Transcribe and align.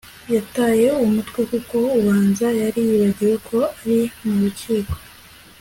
yataye 0.35 0.87
umutwe 1.05 1.39
kuko 1.51 1.77
ubanza 1.99 2.47
yari 2.61 2.79
yibagiwe 2.87 3.35
ko 3.47 3.59
ari 3.79 3.99
mu 4.25 4.33
rukiko 4.43 4.95